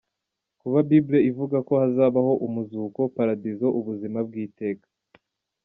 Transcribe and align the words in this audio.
Kuba 0.61 0.77
Bible 0.89 1.19
ivuga 1.29 1.57
ko 1.67 1.73
hazabaho 1.81 2.33
Umuzuko, 2.45 2.99
Paradizo, 3.15 3.67
ubuzima 3.79 4.19
bw’iteka,. 4.27 4.87